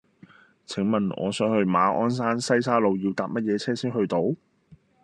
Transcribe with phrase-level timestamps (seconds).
[0.65, 4.19] 請問我想去馬鞍山西沙路要搭乜嘢車先去到